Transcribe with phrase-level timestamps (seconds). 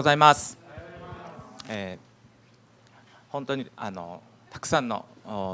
[0.00, 0.56] ございます。
[1.68, 2.10] えー
[3.28, 5.04] 本当にあのたくさんの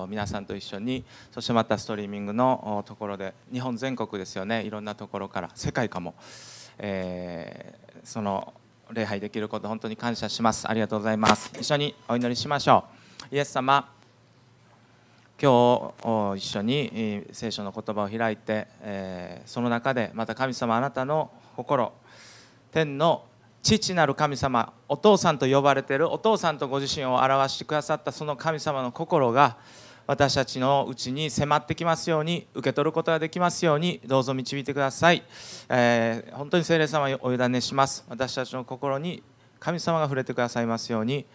[0.09, 4.63] 皆さんと一緒にそしてまたストリーミングのところで日本全国ですよね。
[4.63, 6.15] いろんなところから世界かも、
[6.79, 8.55] えーその
[8.93, 10.71] 礼拝できること本当に感謝します。
[10.71, 11.51] ありがとうございます。
[11.59, 12.85] 一緒にお祈りしましょ
[13.33, 13.35] う。
[13.35, 13.91] イエス様
[15.43, 21.93] 今日一緒に聖書の言葉を開いて、えーその中でまた神様あなたの心
[22.71, 23.25] 天の
[23.75, 29.57] 父なる神様お父さんと呼ばれているお父さんとご自身を表してくださったその神様の心が
[30.07, 35.25] 私たちのうちに迫ってきますように受け取ることができますようにどうぞ導いてください、
[35.69, 38.05] えー本当に聖霊様にお委ねします。
[38.09, 39.21] 私たちの心に
[39.59, 41.27] 神様が触れてくださいますように。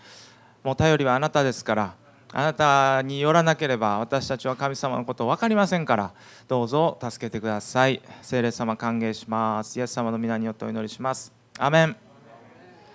[0.64, 1.96] もう頼りはあなたですから
[2.32, 6.14] あなたによらなければ私たちは神様のことを分かりませんから
[6.48, 8.02] どうぞ助けてください。
[8.22, 9.78] 聖霊様歓迎します。
[9.78, 11.34] イエス様の皆によってお祈りします。
[11.60, 12.11] アメン。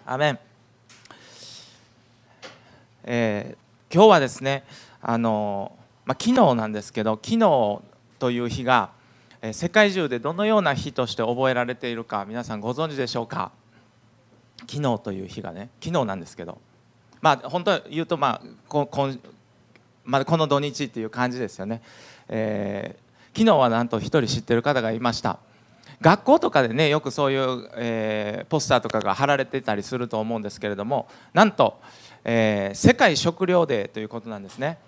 [0.08, 0.38] アメン、
[3.02, 4.64] えー今日はですね
[5.00, 5.72] あの、
[6.04, 7.80] まあ、昨日なんですけど昨日
[8.20, 8.90] という日が、
[9.42, 13.50] えー世界中でどのような日として覚えられているか皆さんご存知でしょうか？
[14.70, 16.58] 昨日という日がね昨日なんですけど。
[17.20, 19.10] まあ本当は言うとまあここ
[20.04, 21.82] まあ、この土日っていう感じですよね、
[22.28, 25.38] えー昨日はなんと一人知ってる方がいました。
[26.00, 31.80] 学校とかでねよくそういう、えーポスターとかが貼られてたりすると思うんですけれどもなんと、
[32.24, 34.78] えー世界食糧デーということなんですね。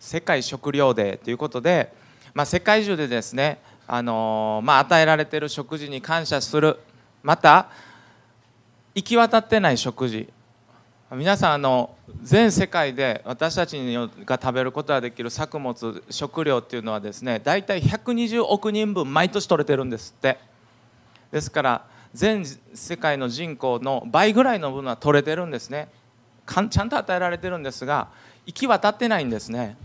[0.00, 1.92] 世界食糧デーということで、
[2.34, 6.78] まあ、世界中でですね、あのーまあ、与えられている食事に感謝する
[7.22, 7.70] また
[8.94, 10.28] 行き渡ってない食事
[11.12, 13.76] 皆さんあの全世界で私たち
[14.24, 20.38] が食べることができる作物食料っていうのはですね大体120億人分毎年取れてるんですって。
[21.30, 25.88] ですから全世界の人口の倍ぐらいの分は取れてるんですね。
[26.44, 28.08] かんちゃんと与えられてるんですが
[28.44, 29.76] 行き渡ってないんですね、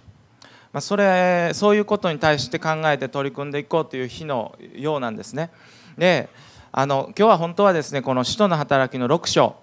[0.71, 5.51] まあ、それそういうことに対して考えて取り組んでいこうという日のようなんですね。
[5.99, 6.29] で
[6.71, 9.55] あの今日は本当はですねこの「使徒の働き」の6章。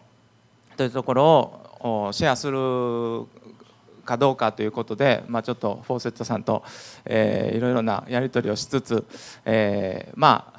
[0.78, 1.24] というところ
[1.80, 3.26] をシェアする
[4.04, 6.62] かどうかということで、まあ、ちょっとフォーセットさんと、
[7.04, 9.04] えーいろいろなやり取りをしつつ、
[9.44, 10.58] えーまあ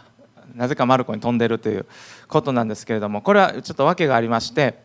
[0.55, 1.85] なぜかマルコに飛んでるという
[2.27, 4.79] ことなんですけれどもこれはちょっと訳がありまして、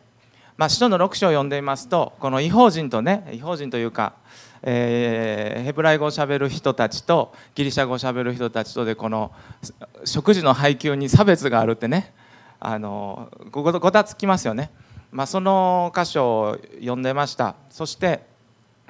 [0.57, 4.13] まあ、使徒の6章を読んでいますとこの違法人とね違法人というか、
[4.61, 9.33] えーヘブライ語をしゃべる人たちとギリシャ語をしゃべる人たちとでこの
[10.05, 12.13] 食事の配給に差別があるってね
[12.59, 14.71] あのごごたつきますよね。
[15.11, 17.55] まあ、その箇所を読んでました。
[17.69, 18.21] そして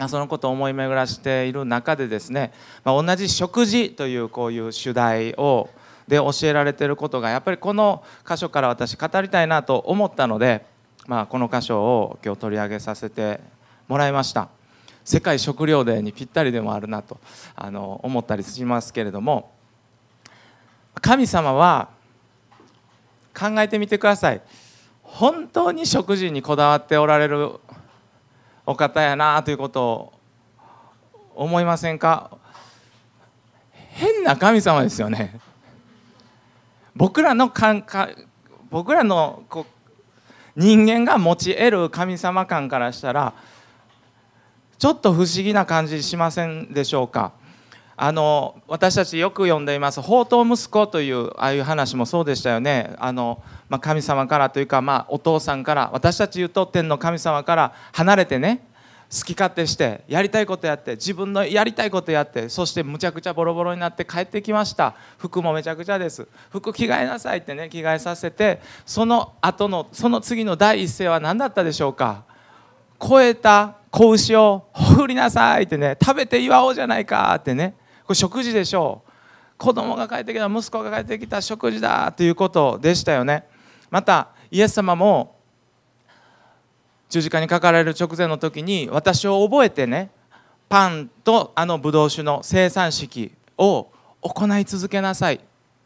[0.09, 2.51] そのことを思い巡らしている中でですね、
[2.83, 5.69] まあ、同じ食事というこういう主題を
[6.07, 10.65] で教えられていることがやっぱりこの箇所から私語りたいなと思ったので、
[11.07, 13.39] まあ、この箇所を今日取り上げさせて
[13.87, 14.49] もらいました。
[15.03, 17.19] 世界食糧デーにぴったりでもあるなと
[17.55, 19.51] あの思ったりしますけれども
[20.99, 21.89] 神様は
[23.37, 24.41] 考えてみてください。
[25.17, 27.51] 本当に食事にこだわっておられる
[28.65, 30.13] お方やなということを
[31.35, 32.37] 思いませんか？
[33.71, 35.39] 変な神様ですよね。
[36.93, 37.85] 僕らの感
[38.69, 39.65] 僕らのこ
[40.57, 43.33] 人間が持ち得る神様感からしたら
[44.77, 47.31] ちょっと不思議な感じしませんでしょうか？
[47.97, 52.94] あの私たちよく読んでいます「宝刀息子」というああいう話もそうでしたよね。
[53.00, 58.67] あの、まあ、神様からというか、まあ、お父さんから私たち言うと天の神様から離れてね
[59.09, 64.94] 好き勝手してやりたいことやって自分のやりたいことやってそしてむちゃくちゃボロボロになって帰ってきました。
[65.17, 66.27] 服もめちゃくちゃです。
[66.50, 72.23] 服着替えなさいってね着替えさせてその後のその次の第一声は何だったでしょうか。
[73.00, 77.75] 超えた子牛をほふりなさいってね食べて祝おうじゃないかってね。
[78.05, 79.11] これ食事でしょう。
[79.57, 83.45] 子供が帰ってきた息子が帰ってきた食事だということでしたよね。
[83.89, 85.35] またイエス様も
[87.09, 90.09] 十字架にかかられる直前の時に私を覚えてね
[90.68, 93.88] パンとあのブドウ酒の生産式を
[94.21, 95.39] 行い続けなさい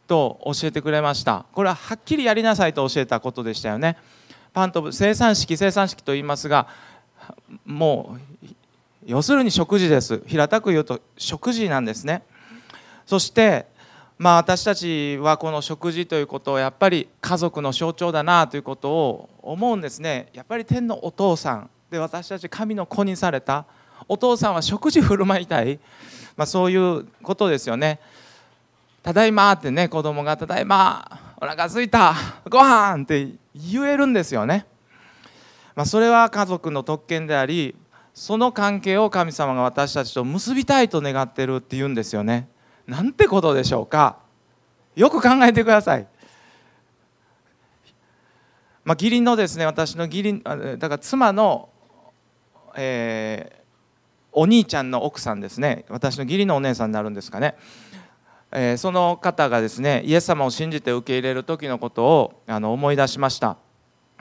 [0.07, 1.45] と教えてくれました。
[1.51, 3.97] これははっきりやりなさいと教えたことでしたよね。
[4.53, 6.67] パンと生産式生産式と言いますが
[7.65, 8.47] もう
[9.09, 10.21] 要するに食事です。
[10.27, 12.21] 平たく言うと食事なんですね。
[13.07, 13.65] そして
[14.19, 20.29] まあ私たちはこの食事ということをやっぱり家族の象徴だなということを思うんですね。
[20.31, 21.71] やっぱり天のお父さん。
[21.89, 23.65] で私たち神の子にされた。
[24.07, 25.79] お父さんは食事振る舞いたい、
[26.37, 27.99] まあ、そういうことですよね。
[29.01, 32.13] ただいまってね子供がただいまお腹すいた
[32.47, 34.67] ご飯って言えるんですよね。
[35.75, 37.75] まあ、それは家族の特権であり
[38.13, 42.49] その関係を神様が私たちと結びたいと願ってるって言うんですよね。
[42.87, 44.17] なんてことでしょうか。
[44.95, 46.07] よく考えてください。
[48.83, 51.69] まあ、義理のですね私の義理だから妻の、
[52.75, 53.59] えー、
[54.31, 55.85] お兄ちゃんの奥さんですね。
[55.89, 57.55] 私の義理のお姉さんになるんですかね、
[58.51, 63.57] えー、その方がですねイエス様を信じて受け入れる時のことをあの思い出しました、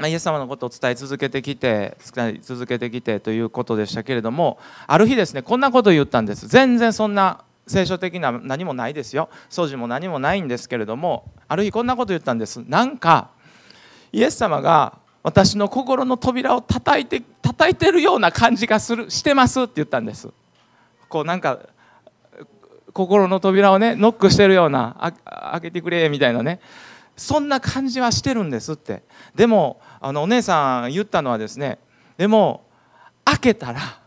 [0.07, 6.47] イエス様のことを伝え続けてきて伝え続けてきてということでしたけれどもある日ですねこんなことを言ったんです。
[6.47, 9.29] 全然そんな聖書的な何もないですよ。
[9.51, 12.59] 掃除も何もないんですけれどもある日こんなこと言ったんです。
[12.67, 13.31] なんか
[14.13, 20.29] イエス様が私の心の扉を叩いて叩いてるような感じがするしてますって言ったんです。
[21.09, 21.59] こうなんか
[22.93, 25.13] 心の扉をねノックしてるような
[25.53, 26.61] 開けてくれみたいなね。
[27.19, 29.03] そんな感じはしてるんですって。
[29.35, 31.79] でもあのお姉さん言ったのはですね
[32.17, 32.65] でも
[33.25, 34.01] 開けたら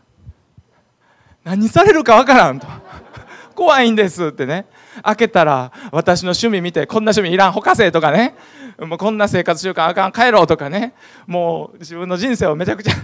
[1.44, 2.66] 何されるかわからんと。
[3.54, 4.66] 怖いんですってね。
[5.02, 8.34] 開けたら私の趣味見てこんな趣味いらんほかせとかね。
[8.78, 10.94] もうこんな生活習慣あかん帰ろうとかね。
[11.26, 12.94] もう自分の人生をめちゃくちゃ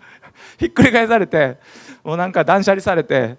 [0.58, 1.58] ひっくり返されて
[2.02, 3.36] もうなんか断捨離されて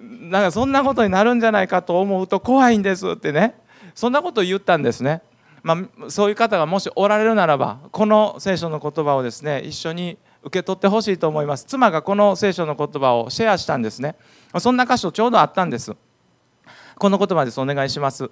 [0.00, 3.56] なんかそんなことになるんじゃないかと思うと怖いんですってね。
[3.96, 5.22] そんなことを言ったんですね。
[5.66, 5.76] ま
[6.06, 11.64] あ、そういう方がもしおられるならばこの聖書の言葉をですね一緒に受け取ってほしいと思います。
[11.64, 14.14] 妻がこの聖書の言葉をシェアしたんですね。
[14.60, 15.92] そんな箇所ちょうどあったんです。
[16.96, 17.60] この言葉です。
[17.60, 18.30] お願いします。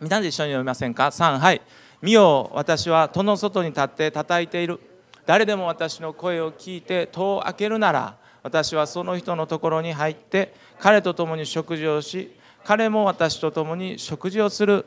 [0.00, 1.60] 皆で一緒に読みませんか？3はい。
[2.00, 4.80] 見よ私は戸の外に立って叩いている。
[5.26, 12.34] 誰でも私の声を聞いて戸を開けるなら私はその人のところに入って彼と共に食事をし
[12.64, 14.86] 彼も私と共に食事をする、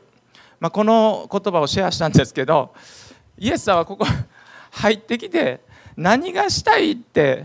[0.60, 2.74] まあ、この言葉をシェアしたんですけど
[3.38, 4.06] イエスさんはここ
[4.70, 5.60] 入ってきて
[5.96, 7.44] 何がしたいって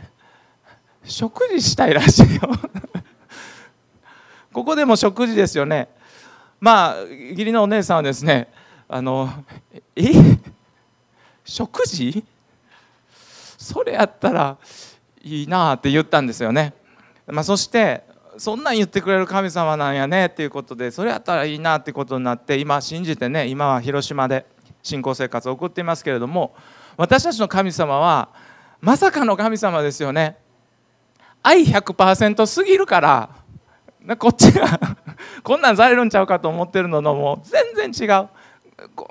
[1.04, 2.42] 食事したいらしいよ。
[4.54, 5.89] ここでも食事ですよね。
[6.59, 8.48] まあ義理のお姉さんはですね
[8.88, 9.30] あの
[9.95, 10.12] え
[11.45, 12.24] 食事？
[13.57, 14.57] それやったら
[15.24, 16.74] いいなって言ったんですよね、
[17.25, 18.04] まあ、そして
[18.37, 24.45] そんなん言ってくれる神様なんやねっていうことでそれやったらいいなってことになって今信じてね今は広島で
[24.83, 26.55] 信仰生活を送っていますけれども
[26.95, 28.29] 私たちの神様は
[28.79, 30.37] まさかの神様ですよね。
[31.41, 33.29] 愛100%すぎるから
[34.17, 34.79] こっちが
[35.43, 38.29] こんなんされるんちゃうかと思ってるののもう全然違う。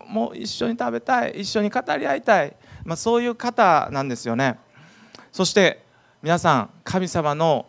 [0.08, 4.58] もう一緒に食べたい一緒に語り合いたい、まあ、そういう方なんですよね。
[5.32, 5.84] そして
[6.22, 7.66] 皆さん神様の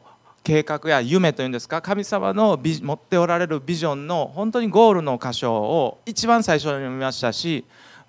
[0.47, 7.65] 計画や夢というんですか神様の持っておられるビジョンの本当にゴールの箇所を一番最初に読みましたし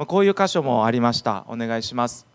[0.06, 1.44] こういう箇所もありました。
[1.48, 2.28] お願いします。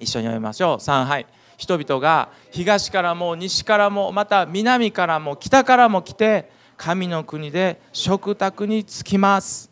[0.00, 0.76] 一緒に読みましょう。
[0.78, 1.26] 3はい
[1.56, 9.70] 人々が東からも西からもまた南からも北からも来て神の国で食卓に着きます。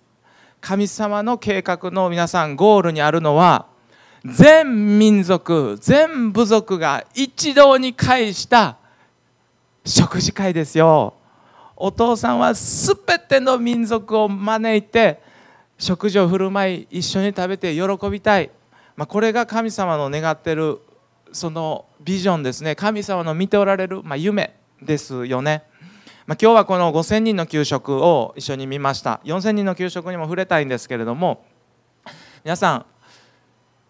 [0.61, 3.67] 神様の計画の皆さんゴールにあるのは
[4.25, 8.79] 全民族全部族が一堂に会した
[9.87, 11.15] 食事会ですよ。
[11.77, 12.97] お父さんは全
[13.29, 15.21] ての民族を招いて
[15.79, 18.51] 食事を振る舞い一緒に食べて喜びたい、
[18.97, 20.81] まあ、これが神様の願ってる
[21.33, 22.75] そのビジョンですね。
[22.75, 25.65] 神様の見ておられる、まあ、夢ですよね、
[26.27, 29.21] まあ、今日はこの5000人の給食を一緒に見ました。
[29.25, 31.45] 4000人の給食にも触れたいんですけれども
[32.43, 32.87] 皆さん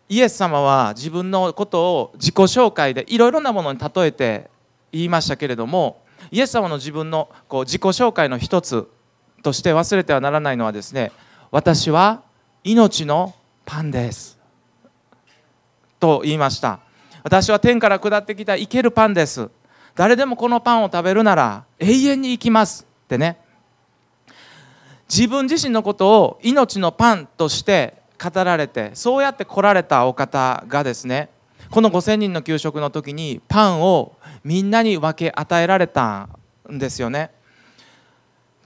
[0.08, 4.50] イエス様は自分のことを自己紹介でいろいろなものに例えて
[4.96, 8.88] 言いましたけれどもイエス様の自分のこう自己紹介の一つ
[9.42, 11.12] として忘れてはならないのはですね
[11.50, 12.22] 私は
[12.64, 13.34] 命の
[13.64, 14.38] パンです。
[16.00, 16.80] と言いました。
[17.22, 19.48] 私は天から下ってきた生けるパンです。
[19.94, 22.86] 誰でもこのパンを食べるなら永遠に生きます。
[23.04, 23.38] ってね。
[25.08, 31.28] 自分自身のことを命のパンとして語られてそうやって来られたお方がですね
[31.70, 36.28] この5,000人の給食の時にパンをみんなに分け与えられた
[36.70, 37.30] んですよね。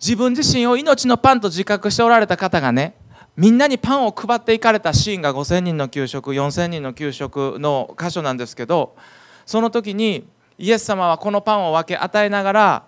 [0.01, 2.95] 自分自身を命のパンと自覚しておられた方がね
[3.37, 8.97] みんなにパンを配っていかれたシーンが5,000人の給食4,000人の給食の箇所なんですけど
[9.45, 10.27] その時に
[10.57, 12.83] イエス様はこのパンを分け与えながら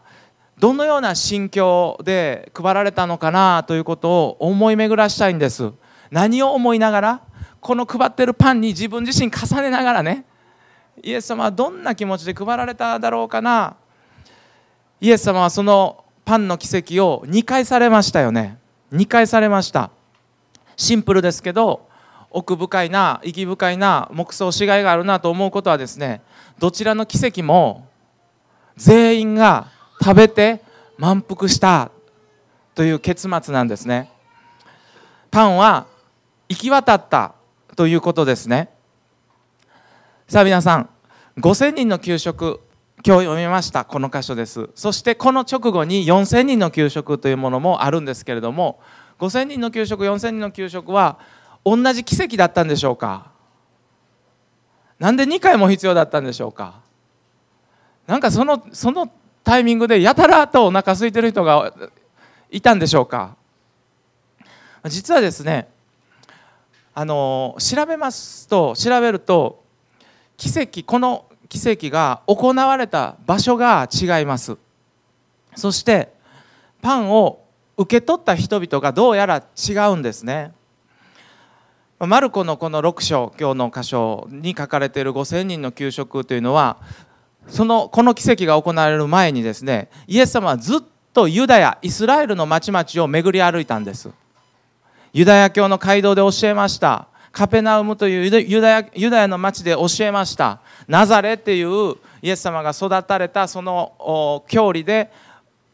[0.59, 5.73] どのような心境で配られたのかなということを思い巡らしたいんです。
[6.11, 7.21] 何を思いながら？
[7.63, 10.25] この配ってるパンに自分自身重ねながらね
[11.01, 13.77] イエス様はどんな気持ちで配られただろうかな。
[15.01, 18.59] イエス様はそのパンの奇跡を2回されましたよね。
[18.93, 19.91] 2回されました。
[20.77, 21.89] シンプルですけど
[22.31, 26.21] 奥深いな意義深いな黙想しがいがあるなと思うことはですね
[26.59, 27.87] どちらの奇跡も
[28.77, 29.69] 全員が
[30.01, 30.63] 食べて
[30.99, 31.91] 満腹した
[32.75, 34.11] という結末なんですね。
[35.31, 35.87] パンは
[36.49, 37.35] 行き渡った
[37.75, 38.71] ということですね。
[40.29, 40.91] さあ皆さん
[41.39, 42.61] 5000人の給食
[43.05, 43.85] 今日読みました。
[43.85, 44.69] この箇所です。
[44.75, 48.81] そしてこの直後に4000人の給食というものもあるんですけれども
[49.19, 51.19] 5000人の給食4000人の給食は
[51.65, 53.33] 同じ奇跡だったんでしょうか？
[54.99, 56.81] なんで2回も必要だったんでしょうか？
[58.07, 59.11] なんかそのその
[59.43, 61.73] タイミングでやたらとお腹空いてる人が
[62.51, 63.37] いたんでしょうか？
[64.85, 65.72] 実はですね
[66.95, 69.63] あの調べますと調べると
[70.37, 74.57] 奇跡この奇跡が行われた場所が違います。
[75.55, 76.13] そして
[76.81, 77.45] パンを
[77.77, 80.53] 受け取った人々がどうやら違うんですね。
[81.99, 86.79] マルコのこの6章今日の箇所に書かれている5,000人の給食というのは
[87.47, 90.81] そのこの奇跡が行われる前にですねイエス様はずっ
[91.13, 94.11] とユダヤイスラエルの町々を巡り歩いたんです。
[95.13, 97.07] ユダヤ教の街道で教えました。
[97.33, 100.61] カペナウムというユダヤユダヤの町で教えました。
[100.89, 105.11] ナザレっていうイエス様が育たれたその教理で、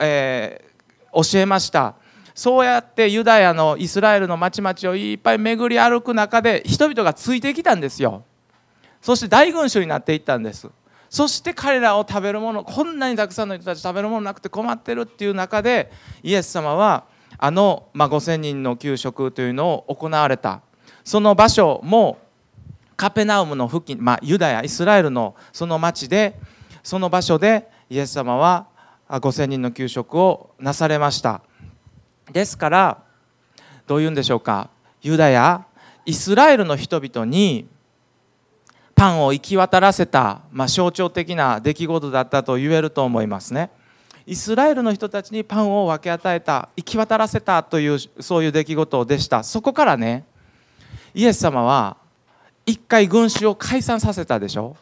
[0.00, 1.94] えー、教えました。
[2.34, 8.24] そうやってユダヤのイスラエルの町々をいっぱい巡り歩く中で人々がついてきたんですよ。
[9.00, 10.68] そして大群衆になっていったんです。
[11.10, 15.92] そして彼らを食べるものこんなにたくさんの人たち食べるものなくて困ってるっていう中で
[16.24, 17.04] イエス様は
[17.38, 20.60] あの、まあ、5,000人の給食というのを行われた。
[21.04, 22.18] その場所も
[22.96, 26.38] カペナウムの付近、まあ、ユダヤイスラエルのその町で
[26.82, 28.66] その場所でイエス様は
[29.08, 31.40] 5,000人の給食をなされました。
[32.32, 32.98] ですから
[33.86, 34.68] どういうんでしょうか。
[35.00, 35.64] ユダヤ
[36.04, 37.68] イスラエルの人々に
[38.94, 43.70] パンを行き渡らせた、まあ、象徴的な出来事だったと言えると思いますね。
[44.28, 49.42] イスラエルの人たちにパンを分け与えた行き渡らせたというそういう出来事でした。
[49.42, 50.26] そこからね
[51.14, 51.96] イエス様は
[52.66, 54.76] 一回群衆を解散させたでしょ？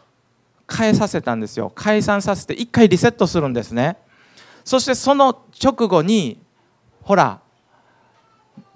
[0.69, 1.71] 変えさせたんですよ。
[1.77, 3.97] 解散させて一回リセットするんですね。
[4.65, 6.41] そしてその直後に
[7.03, 7.41] ほら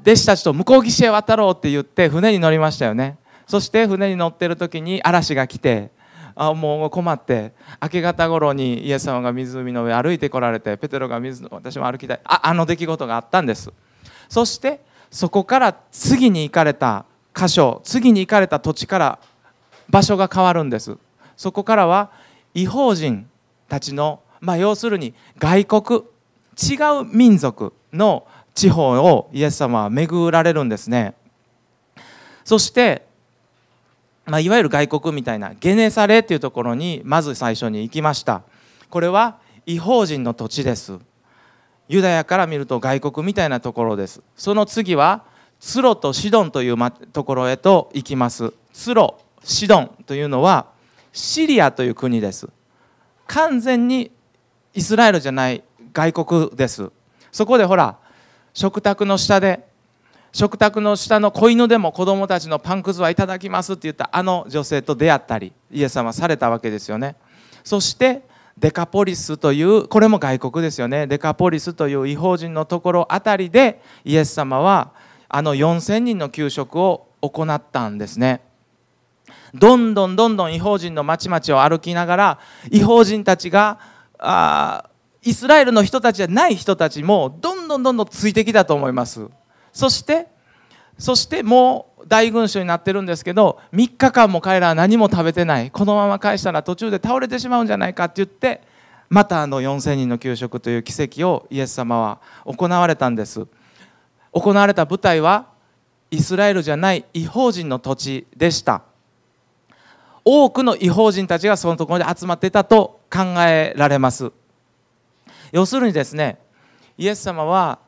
[0.02, 3.18] 弟子たちと向こう岸へ渡ろうって言って船に乗りましたよね。
[3.48, 5.90] そして船に乗ってる時に嵐が来て
[6.42, 13.70] あもう困って明け方頃にイエス様が湖の上歩いてこられてペテロが水私も歩きたいああの出来事があったんです。
[14.26, 14.80] そして
[15.10, 17.04] そこから次に行かれた
[17.36, 19.18] 箇所次に行かれた土地から
[19.90, 20.96] 場所が変わるんです。
[21.36, 22.10] そこからは
[22.54, 23.28] 違法人
[23.68, 26.00] たちの、まあ、要するに外国
[26.56, 31.14] 違う民族の地方をイエス様は巡られるんですね。
[32.44, 33.09] そして、
[34.30, 38.42] まあ、いわゆる外国みたいなゲネサレっていうところにまず最初に行きました。
[38.88, 40.98] これは違法人の土地です。
[41.88, 44.22] ユダヤから見ると外国みたいなところです。
[44.36, 45.24] その次は
[45.58, 46.76] ツロとシドンという
[47.12, 48.52] ところへと行きます。
[48.72, 50.66] ツロシドンというのは
[51.12, 52.48] シリアという国です。
[53.26, 54.12] 完全に
[54.74, 56.90] イスラエルじゃない外国です。
[57.32, 57.98] そこでほら
[58.54, 59.66] 食卓の下で
[60.32, 67.16] 食卓の下の子犬でも子供たちのパンくずはいただきますって言ったあの女性と出会ったりイエス様されたわけですよね。
[67.64, 68.22] そして
[68.56, 71.06] デカポリスというこれも外国ですよね。
[71.06, 74.92] デカポリスという違法人のところあたりでイエス様は
[75.28, 78.42] あの4,000人の給食を行ったんですね。
[79.54, 82.38] どんどんどんどん違法人の町々を歩きながら
[82.70, 83.78] 違法人たちが
[84.18, 84.84] あ
[85.22, 89.28] イスラエルの人たちじゃない人たちもどんどんどんどんついてきたと思います。
[89.72, 90.28] そして
[90.98, 95.70] そしてもう大群衆になってるんですけど3日間も彼らは何も食べてない。
[95.70, 98.62] このまま返したら途中で倒れてしまうんじゃないかって言って
[99.08, 103.46] またあの4,000人の給食という奇跡をイエス様は行われたんです。
[104.32, 105.46] 行われた舞台は
[106.10, 108.82] イスラエルじゃない違法人の土地でした。
[110.24, 114.30] 多くの違法人たちがそのところで集まっていたと考えられます。
[115.52, 116.38] 要するにですね
[116.96, 117.78] イエス様は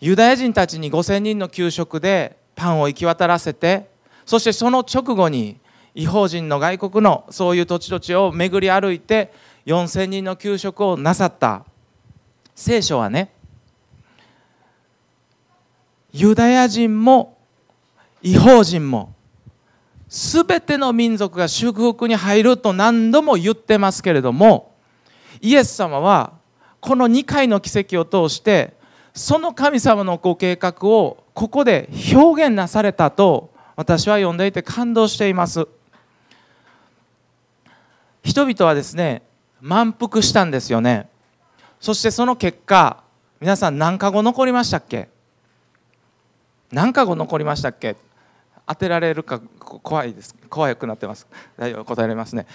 [0.00, 3.88] ユダヤ人たちに5,000人の給食でパンを行き渡らせて
[4.26, 5.58] そしてその直後に
[5.94, 9.32] 違法人の外国のそういう土地土地を巡り歩いて
[9.66, 11.64] 4,000人の給食をなさった。
[12.54, 13.32] 聖書はね
[16.12, 17.38] ユダヤ人も
[18.20, 19.14] 違法人も
[20.08, 24.74] 全ての民族が祝福に入ると何度も言ってますけれども
[25.40, 26.34] イエス様は
[26.80, 28.74] この2回の奇跡を通して
[29.20, 35.68] その神様のご計画をここで表現なされたと私は読んでいて感動しています。
[38.24, 39.22] 人々はですね
[39.60, 41.06] 満腹したんですよね。
[41.80, 43.02] そしてその結果
[43.40, 45.10] 皆さん何か後残りましたっけ？
[46.72, 47.96] 何か後残りましたっけ？
[48.66, 50.34] 当てられるか怖いです。
[50.48, 51.26] 怖くなってます。
[51.58, 52.46] 大丈夫答えられますね。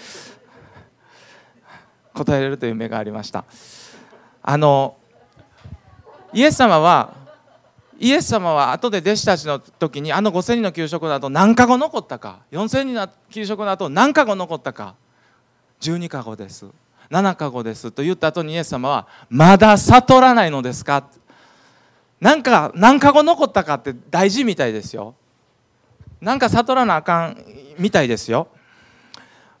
[2.12, 3.44] 答えられるという目がありました。
[4.42, 4.96] あの
[6.32, 7.14] イエス様は
[7.98, 14.94] イエス様は後で弟子たちの時にあの5,000人の給食の後何か後残ったか4,000人の給食の後何か後残ったか
[15.80, 16.66] 12か後です。
[17.10, 17.90] 7か後です。
[17.92, 21.04] と言った後にイエス様はまだ悟らないのですか？
[22.20, 25.14] なんか何か後残ったかって大事みたいですよ。
[26.20, 27.44] なんか悟らなあかん
[27.78, 28.48] みたいですよ。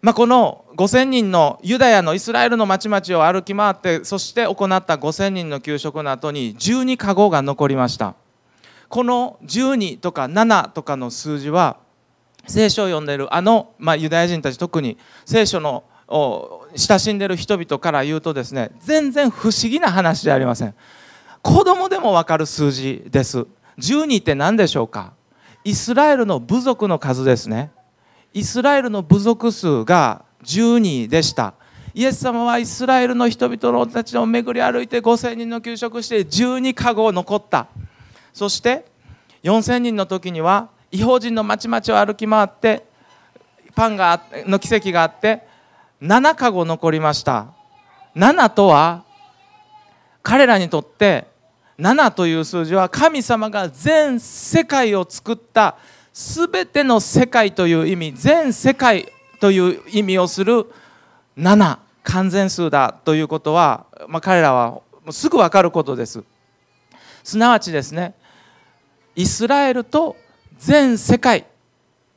[0.02, 8.14] まあ、この5,000人のユダヤのイスラエルの町々を歩き回ってそして行った5,000人の給食の後に12かごが残りました。
[8.88, 11.78] この12とか7とかの数字は
[12.46, 15.82] 聖書を読んでいるあの、まあ、ユダヤ人たち特に聖書の
[16.76, 20.74] 親しんでいる人々から言うとですね全然不思議な話じゃありません。
[21.42, 23.46] 子供でも分かる数字です。
[23.78, 25.14] 12って何でしょうか？
[25.64, 27.72] イスラエルの部族の数ですね。
[28.36, 31.54] イスラエルの部族数が12でした。
[31.94, 37.66] イエス様はイスラエルの人々のたちを巡り歩いて5000人の給食して12かご残った。
[38.34, 38.84] そして
[39.42, 42.84] 4000人の時には違法人の町々を歩き回って
[43.74, 45.40] パンがの奇跡があって
[46.02, 47.46] 7かご残りました。
[48.14, 49.04] 7とは
[50.22, 51.26] 彼らにとって
[51.78, 55.78] 7という数字は神様が全世界を作った
[56.16, 60.64] すべての世界という意味全世界という意味をする
[61.36, 64.80] 7完全数だということは、まあ、彼らは
[65.10, 66.24] すぐ分かることです。
[67.22, 68.14] すなわちですね
[69.14, 70.16] イスラエルと
[70.56, 71.44] 全世界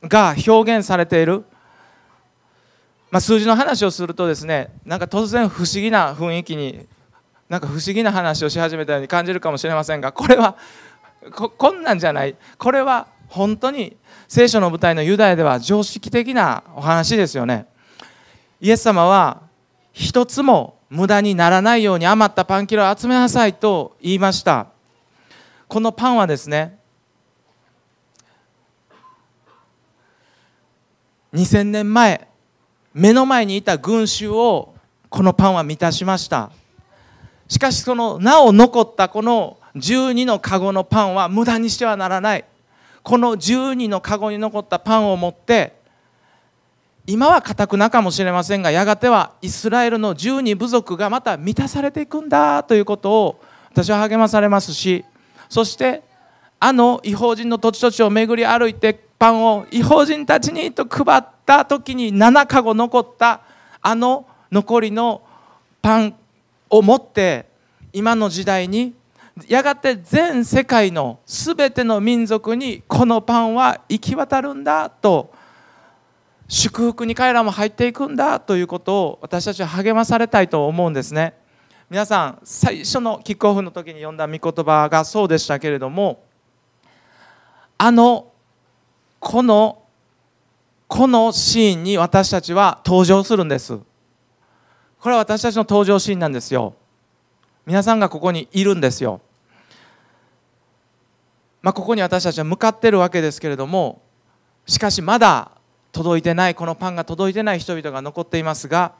[0.02, 1.44] が表現されている、
[3.10, 6.86] まあ、数字の話をするとですねなんか突然不思議な雰囲気に
[7.50, 10.56] なんか不思議な話をし始めたように感じるかもしれませんがこれは
[11.34, 12.34] こんなんじゃない。
[12.56, 13.96] これは本当に
[14.28, 17.66] 聖書の舞台のユダヤでは常識的なお話ですよね。
[18.60, 19.42] イエス様は
[19.92, 24.66] 一つも無駄にならないように余ったパンキロを集めなさいと言いました。
[25.68, 26.76] このパンはですね
[31.32, 32.28] 2000年前
[32.92, 34.74] 目の前にいた群衆を
[35.08, 36.50] このパンは満たしました。
[37.46, 42.44] しかしそのなお残ったこの12の籠のパンは無駄にしてはならない。
[43.02, 45.80] この12の籠に残ったパンを持って
[47.06, 55.04] 今はかたくなかもしれませんがやがてはイスラエルの12部族がまた満たされていくんだということを私は励まされますし
[55.48, 56.02] そして
[56.60, 63.42] あの違法人の土地土地を巡り歩いてパンを違法人たちにと配った時に7かご残った
[63.80, 65.22] あの残りの
[65.82, 66.14] パン
[66.68, 67.46] を持って
[67.92, 68.94] 今の時代に
[69.48, 75.32] やがて全世界の全ての民族にこのパンは行き渡るんだと
[76.48, 81.34] 祝福に彼らも入っていくんだということを私たちは励まされたいと思うんですね。
[81.88, 86.24] 皆さん最初のキックオフの時に読んだ御言葉がそうでしたけれども
[87.78, 88.32] あの
[89.18, 89.82] この
[90.86, 93.78] このシーンに私たちは登場するんです。
[94.98, 96.74] これは私たちの登場シーンなんですよ。
[97.66, 99.20] 皆さんがここにいるんですよ。
[101.62, 104.00] まあ、ここに私たちは向かっているわけですけれども
[104.66, 105.50] しかしまだ
[105.92, 108.94] 届いてないこのパンが届いてない人々が残っていますが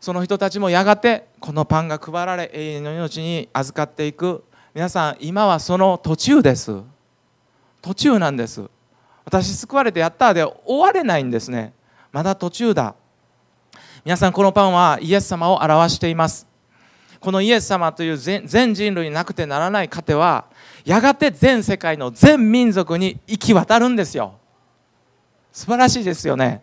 [0.00, 4.44] その人たちもやがてこのパンが配られ永遠の命に預かっていく。
[4.74, 6.82] 皆さん今はその途中です。
[7.82, 8.62] 途中なんです。
[9.24, 11.72] 私救われてやったで終われないんですね。
[12.12, 12.94] まだ途中だ。
[14.04, 16.47] 皆さんこのパンはイエス様を表しています。
[17.20, 20.46] このイエス様という全人類になくてならない糧は
[20.84, 24.34] やがて全世界の全民族に行き渡るんですよ。
[25.52, 26.62] 素晴らしいですよね。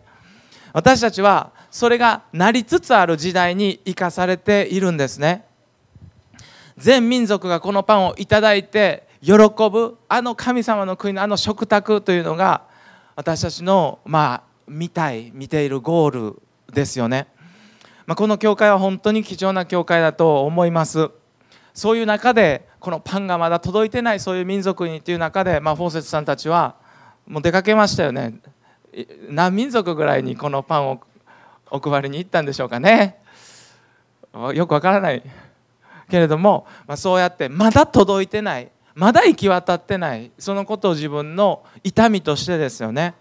[0.72, 5.44] 私たちはそれがなりつつある時代に生かされているんですね。
[6.76, 12.62] 全民族がこのパンをいただいて喜ぶあの神様の国のあの食卓というのが
[13.14, 16.42] 私たちのまあ見たい見ているゴール
[16.72, 17.28] ですよね、
[18.06, 21.10] まあ、この教会は本当に貴重な教会だと思います。
[21.74, 26.76] そういう中でこのパンがまだ届いてないそういう民族にっていう中で、まあ、フォーセツさんたちは
[27.26, 28.40] もう出かけましたよね。
[29.28, 31.00] 何民族ぐらいにこのパンを
[31.70, 33.18] お配りに行ったんでしょうかね。
[34.54, 35.22] よくわからない。
[36.08, 38.70] けれども、まあ、そうやってまだ届いてない。
[38.94, 40.30] まだ行き渡ってない。
[40.38, 43.14] そのことを自分の痛みとしてですよね。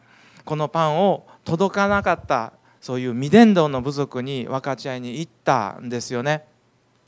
[0.46, 2.54] このパンを届かなかった。
[2.86, 6.46] そういう未伝道の部族に分かち合いに行ったんですよね。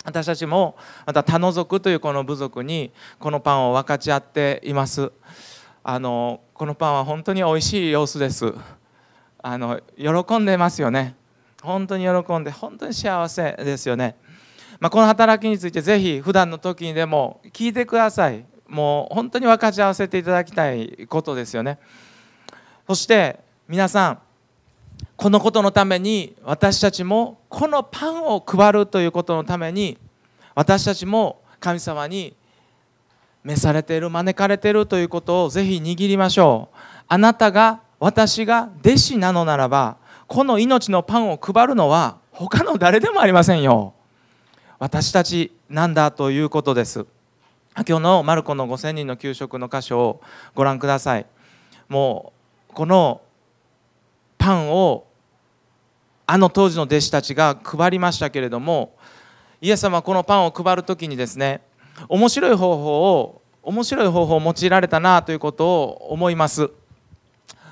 [0.04, 5.12] 私たちもまた他の族というこの部族にこのパンを分かち合っています。
[5.84, 8.56] あのこのパンは本当に美味しい様子です。
[9.38, 11.16] あの喜んでますよね。
[11.62, 14.16] 本当に喜んで本当に幸せですよね、
[14.80, 18.44] まあ、この働きについてぜひ普段の時にでも聞いてください。
[18.68, 21.78] もう本当に分かち合わせていただきたいことですよね。
[22.88, 24.20] そして皆さん
[25.18, 29.98] このことのために私たちもこのパンを配るということのために
[30.54, 32.36] 私たちも神様に
[33.44, 36.78] 召されている招かれているということをぜひ握りましょう。
[37.08, 43.96] あなたが私が弟子なのならばこの命のパンを配るのは他の誰でもありませんよ。
[44.78, 47.08] 私たちなんだということです。
[47.88, 50.22] 今日のマルコの5000人の給食の箇所を
[50.54, 51.26] ご覧ください。
[51.90, 52.34] も
[52.70, 53.22] うこの
[54.38, 55.07] パンを
[56.30, 58.96] あの当時の弟子たちが配りましたけれども
[59.62, 61.62] イエス様はこのパンを配る時にですね
[62.10, 66.70] 面白い方法を面白い方法を用いられたなということを思います。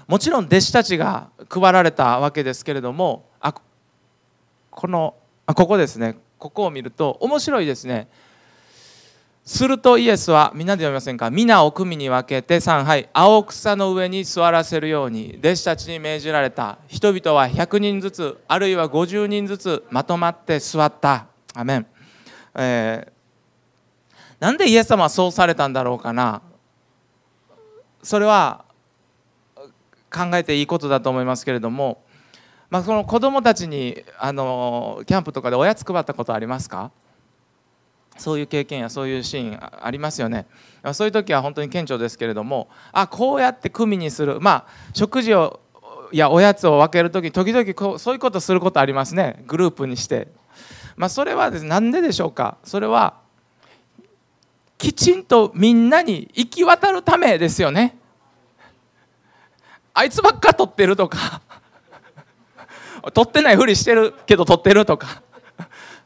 [0.08, 3.56] もちろん弟子たちが配られたわけですけれどもあ
[4.72, 5.16] この
[5.46, 6.18] あここですね。
[6.38, 8.08] ここを見ると面白いですね。
[9.48, 11.30] するとイエスはみんなで読みませんか？
[11.30, 16.80] 皆を組に分けて3杯青草の上に座らせるように弟子たちに命じられた。
[16.88, 21.28] 人々は100人ずつあるいは50人ずつまとまって座った。
[21.54, 21.86] アメン、
[22.56, 26.42] えー、なんでイエス様はそうされたんだろうかな？
[28.02, 28.66] それは
[30.12, 32.04] 考えていいことだと思いますけれども、
[32.72, 36.90] まあ、その子どもたちにあのキャンプとかでおやつ配ったことありますか？
[38.18, 40.46] そういう経験やそういうシーンありますよね。
[40.94, 44.40] そういう時は本当に顕著ですけれどもあこうやって組にする。
[44.40, 45.60] まあ食事を
[46.12, 49.44] やおやつを分ける時時々こうそういうことすることありますね。
[49.48, 50.28] グループにして。
[50.96, 52.58] まあそれはですなんででしょうか。
[52.64, 53.16] それは
[54.78, 57.98] きちんとみんなに行き渡るためですよね。
[59.94, 61.42] あいつばっか取ってるとか。
[63.14, 65.22] 取ってないふりしてるけど取ってるとか。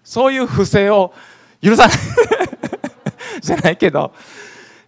[0.04, 1.14] そういう不正を
[1.62, 1.98] 許さない。
[3.42, 4.12] じゃないけど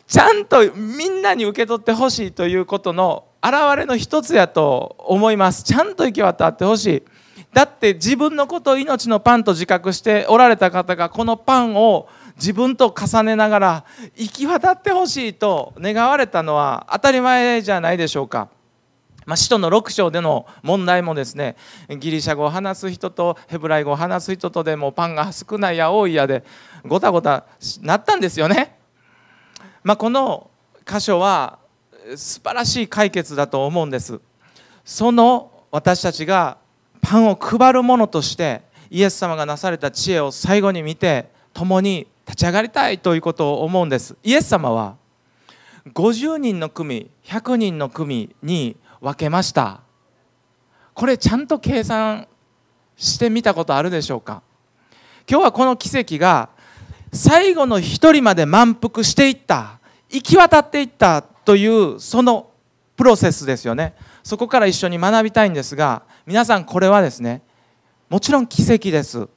[0.08, 5.64] ちゃんとみんなに受け取ってほしいということの表れの一つやと思います。
[5.64, 7.04] ちゃんと行き渡ってほしい。
[7.54, 18.50] だって自分のことを命のパンと自覚しておられた方がこのパンを自分と重ねながら行き渡ってほしいと願われたのは当たり前じゃないでしょうか。
[19.26, 21.56] まあ、使徒の6章での問題もですね
[22.00, 26.44] ギリシャ語を話す人とヘブライ語を話す人とでもパンが少ないや多いやで
[26.86, 27.46] ごたごた
[27.82, 28.78] なったんですよね。
[29.84, 30.50] まあ、この
[30.86, 31.60] 箇所は
[32.16, 34.20] 素晴らしい解決だと思うんです。
[34.84, 36.58] その私たちが
[37.02, 44.96] パンを配る者としてイエス様がなされた知恵を最後に見て共に立ち上がりたいということを思うんですイエス様は
[45.94, 49.82] 50人の組100人の組に分けました。
[50.94, 52.28] これちゃんと計算
[52.96, 54.44] してみたことあるでしょうか？
[55.28, 56.50] 今日はこの奇跡が
[57.12, 62.52] 最後の一人まで満腹していった行き渡っていったというその
[62.96, 63.96] プロセスですよね。
[64.24, 67.42] そこから一緒に学びたいんですが皆さんこれはですね
[68.08, 69.28] もちろん奇跡です。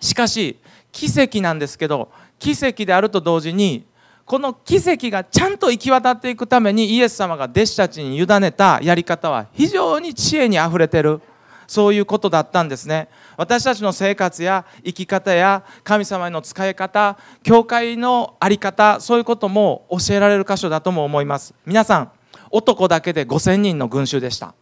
[0.00, 0.58] しかし
[0.92, 3.84] 奇跡なんですけど奇跡であると同時に
[4.28, 11.22] この奇跡がちゃんと行き渡っていくためにイエス様が弟子たちに委ねたやり方は非常に知恵にあふれてる。
[11.66, 13.08] そういうことだったんですね。
[13.38, 21.54] 私たちの生活や生き方や神様への使い方教会の在り方そういうことも教えられる箇所だとも思います。
[21.64, 22.10] 皆さん
[22.50, 24.54] 男だけで5000人の群衆でした。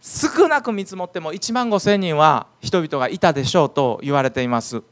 [0.00, 4.82] 少なく見積もっても1万5000人は人々がいたでしょうと言われています。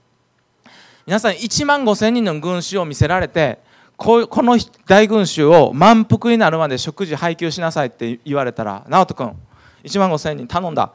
[1.07, 3.59] 皆さん1万5千人の群衆を見せられて
[3.97, 9.37] この大群衆を満腹になるまで食事配給しなさいって言われたら直人君
[9.85, 10.93] 1万5千人頼んだ。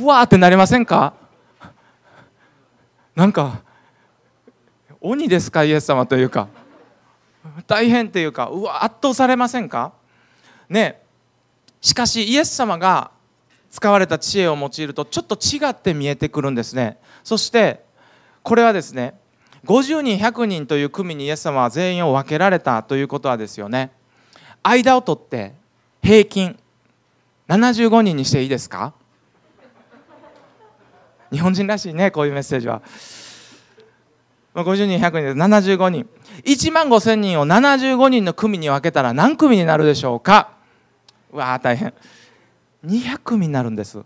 [0.00, 1.14] うわーってなりませんか？
[3.14, 3.62] なんか
[5.00, 5.64] 鬼ですか？
[5.64, 6.48] イエス様というか。
[7.66, 9.92] 大変っていうかうわ圧倒されませんか？
[10.68, 11.02] ね
[11.80, 13.10] しかしイエス様が
[13.70, 16.98] 使われた知恵を用いるとちょっと違って見えてくるんですね。
[17.22, 17.83] そして
[18.44, 19.18] これはですね
[19.64, 23.90] 50人100人という組にイエス様は全員を分けられたということはですよね。
[24.62, 25.54] 間を取って
[26.02, 26.56] 平均
[27.48, 28.92] 75人にしていいですか？
[31.32, 32.82] 日本人らしいねこういうメッセージは。
[34.54, 35.38] 50人100人です。
[35.38, 36.06] 75人。
[36.44, 40.52] 1万5千人を75人の組に分けたら何組になるでしょうか？
[41.32, 41.94] うわー大変。
[42.84, 44.02] 200組になるんです。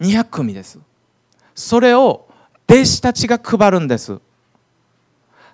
[0.00, 0.80] 200組です。
[1.54, 2.28] それを
[2.70, 4.20] 弟子たちが配るんです。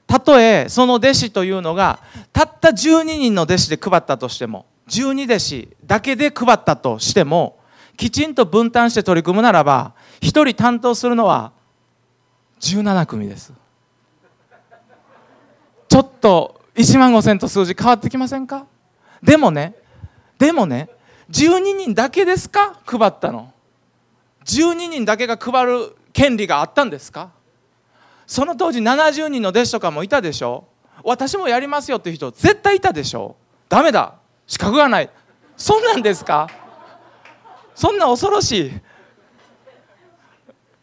[0.07, 2.01] たとえその弟子というのが
[2.33, 7.59] たった12人の弟子で配ったとしても12弟子だけで配ったとしても
[7.97, 11.53] きちんと分担して取り組むならば1人担当するのは
[12.61, 13.53] 17組です。
[15.89, 18.67] ちょっと1万5000と数字変わってきませんか？
[19.23, 19.75] でもね
[20.39, 20.91] でもね
[21.31, 22.79] 12人だけですか？
[22.85, 23.53] 配ったの。
[24.45, 27.31] 12人だけが配る権利があったんですか？
[28.27, 30.65] その当時70人の弟子とかもいたでしょ？
[31.05, 33.37] 私もやりますよっていう人絶対いたでしょ？
[33.69, 34.15] ダメだ。
[34.47, 35.11] 資格がない。
[35.59, 36.49] そんなんですか？
[37.75, 38.69] そんな恐ろし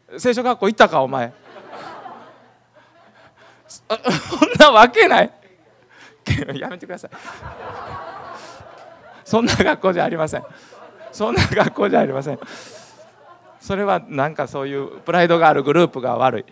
[0.10, 0.20] い。
[0.20, 1.34] 聖書学校行ったかお前。
[3.68, 3.88] そん
[4.60, 5.34] なわけない。
[6.54, 7.12] やめてください。
[9.26, 10.44] そんな学校じゃありません。
[11.12, 12.40] そんな学校じゃありません。
[13.64, 16.46] それはなんかそういうプライドがあるグループが悪い。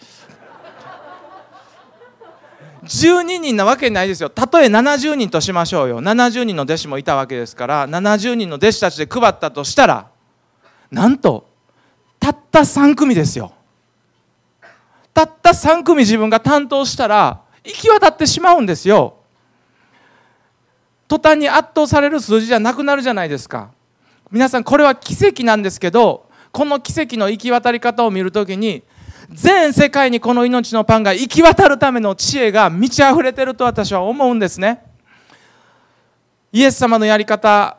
[2.84, 4.30] 12人なわけないですよ。
[4.30, 6.02] たとえ70人としましょうよ。
[6.02, 10.10] 70人の弟子もいたわけですから70人の弟子たちで配ったとしたら
[10.90, 11.50] なんと
[12.18, 13.52] たった3組ですよ。
[15.14, 19.18] たった3組自分が担当したら行き渡ってしまうんですよ。
[21.10, 23.70] 途端に圧倒される数字じゃなくなるじゃないですか。
[24.32, 28.84] 皆さんこれは奇跡なんですけどこの奇跡の行き渡り方を見るときに
[29.30, 34.84] 全世界にこの命のパンが行き渡るための知恵が満ち溢れてると私は思うんですね。
[36.52, 37.78] イエス様のやり方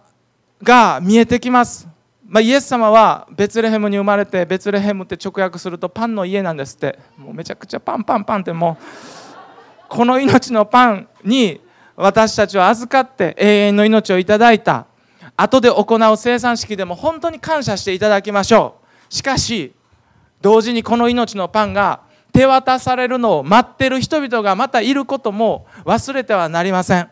[0.63, 1.87] が見えてきます。
[2.27, 6.99] まあ、イエス様はベツレヘムに生まれてベツレヘムって直訳するとパンの家なんですって。
[7.19, 8.85] もうめちゃくちゃパンパンパンってもう
[9.91, 11.61] この命のパンに
[11.95, 14.87] 私たちは預かって永遠の命をいただいた。
[15.43, 18.77] 後で行う生産式でも本当に感謝していただきましょ
[19.11, 19.15] う。
[19.15, 19.75] しかし
[20.41, 22.01] 同時にこの命のパンが
[22.33, 27.09] 手渡されるのを待ってる人々がまたいることも忘れてはなりません。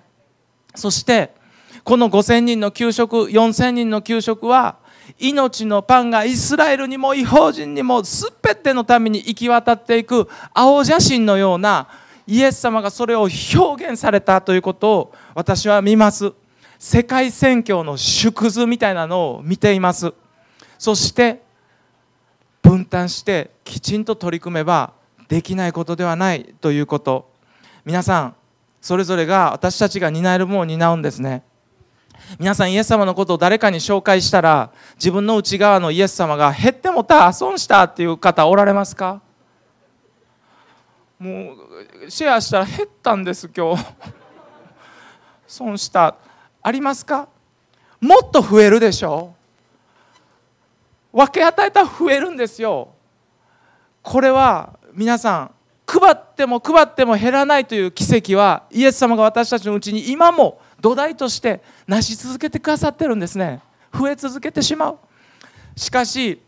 [0.77, 1.35] そして
[1.83, 4.77] この5000人の給食4000人の給食は
[5.19, 8.31] 命のパンがイスラエルにも違法人にも全
[8.63, 11.89] てのために行き渡っていく青写真のような
[12.29, 16.33] イエス様がそれを表現されたということを私は見ます。
[16.83, 20.15] 世界宣教の縮図みたいなのを見ています。
[20.79, 21.43] そして
[22.63, 24.95] 分担してきちんと取り組めば
[25.29, 27.31] できないことではないということ。
[27.85, 28.35] 皆さん
[28.81, 31.43] それぞれが私たちが担えるものを担うんですね。
[32.39, 39.21] 皆さんイエス様のことを誰かに紹介したら自分の内側のイエス様が減ってもた損したっていう方おられますか？
[41.19, 41.53] も
[42.07, 43.85] うシェアしたら減ったんです今日。
[45.47, 46.17] 損した。
[46.63, 47.29] ありますか？
[48.01, 49.35] もっと増えるでしょ
[51.13, 51.17] う。
[51.19, 52.89] 分け与えたら増えるんですよ。
[54.03, 55.51] これは皆さん
[55.87, 63.61] 配っても配っても減らないという奇跡はイエス様が私たちのうちに今も土台として成し続けてくださってるんですね。
[63.93, 64.99] 増え続けてしまう。
[65.77, 66.41] しかし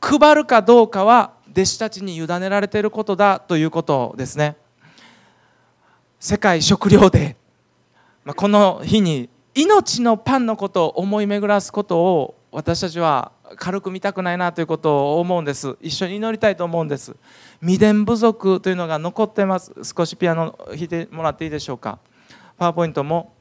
[0.00, 4.56] 配るかどうかは弟子たちに委ねられていることだということですね。
[6.18, 8.34] 世界食糧デー。
[8.34, 15.76] この日に命のパンのことを思い巡らすことを私たちは軽く見たくないなということを思うんです。
[15.80, 17.14] 一緒に祈りたいと思うんです。
[17.60, 19.72] 未伝部族というのが残ってます。
[19.82, 21.98] 少しピアノ弾いてもらっていいでしょうか。
[22.58, 23.34] パワーポイントも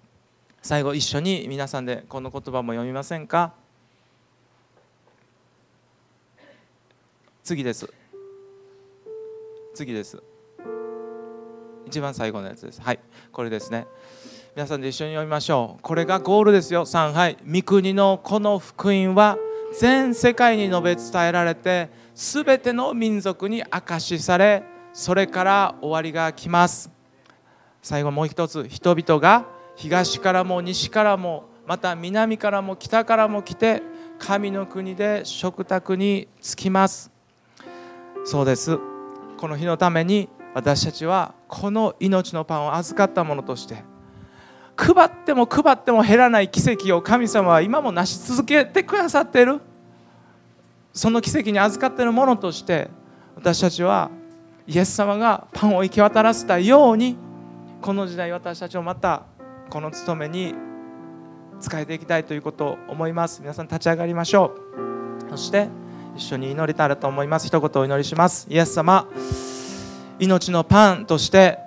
[0.62, 3.54] 最後一緒に皆さんでこの言葉も読みませんか。
[7.44, 7.92] 次です。
[9.74, 10.22] 次です。
[11.88, 12.82] 一番最後のやつです。
[12.82, 13.00] はい。
[13.32, 13.88] これですね。
[14.54, 15.82] 皆さんで一緒に読みましょう。
[15.82, 16.84] これがゴールですよ。
[16.84, 19.38] 3はい三国のこの福音は
[19.80, 26.92] 全世界に述べ伝えられて全ての民族に証しされそれから終わりが来ます。
[27.82, 28.68] 最後もう一つ。
[28.68, 29.46] 人々が
[29.78, 33.82] 東からも西からもまた南からも北からも来て
[34.20, 37.10] 神の国で食卓に着きます。
[38.26, 38.78] そうです。
[39.38, 43.90] この日のために私たちはこの命のパンを預かったものとして
[44.82, 49.62] 配っても配っても減らない奇跡を神様は今も成し続けてくださっている。
[50.92, 52.90] その奇跡に預かっているものとして
[53.36, 54.10] 私たちは
[54.68, 57.16] イエス様がパンを行き渡らせたように
[57.82, 59.24] この時代私たちをまた
[59.70, 60.54] この務めに
[61.60, 63.42] 使えていきたいということを思います。
[63.42, 64.56] 皆さん立ち上がりましょ
[65.28, 65.30] う。
[65.30, 65.70] そして
[66.18, 67.48] 一緒に祈りたいと思います。
[67.48, 68.48] 一言お祈りします。
[68.50, 69.08] イエス様
[70.20, 71.60] 命のパンとして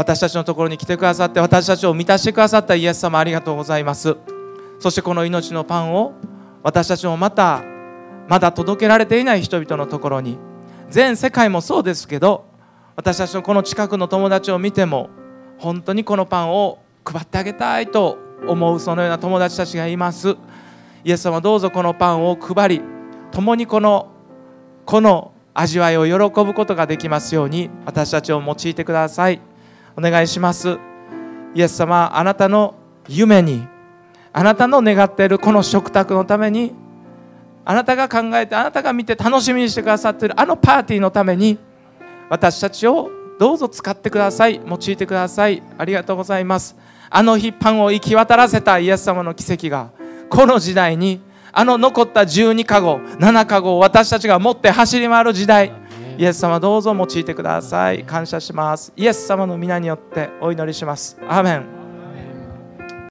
[0.00, 4.16] 私たちのところに来てくださって私たちを満たしてくださったイエス様ありがとうございます。
[4.78, 6.14] そしてこの命のパンを
[6.62, 7.62] 私たちもまた
[8.26, 10.38] まだ届けられていない人々のところに。
[10.88, 12.46] 全世界もそうですけど
[12.96, 15.10] 私たちのこの近くの友達を見ても
[15.58, 20.34] 本当にこのパンを配ってあげたいと思うそのような友達たちがいます。
[21.04, 22.82] イエス様どうぞこのパンを配り
[23.32, 24.08] 共にこの
[24.86, 29.49] この味わいを喜ぶことができますように私たちを用いてください。
[30.00, 30.78] お願いします。
[31.54, 32.74] イエス様あなたの
[33.06, 33.66] 夢に
[34.32, 36.72] あなたの願っているこの食卓のために
[37.66, 41.58] あなたが考えてあなたが見て楽しみにしてくださっているあのパーティーのために
[42.30, 44.60] 私たちをどうぞ使ってください。
[44.66, 45.62] 用いてください。
[45.76, 46.76] ありがとうございます。
[47.10, 49.90] あの日パンを行き渡らせたイエス様の奇跡が
[50.30, 51.20] この時代に
[51.52, 55.72] あの残った12かご7かごを私たちが持って走り回る時代
[56.20, 58.04] イエス様どうぞ用いてください。
[58.04, 58.92] 感謝します。
[58.94, 61.16] イエス様の皆によってお祈りします。
[61.26, 61.79] アーメン。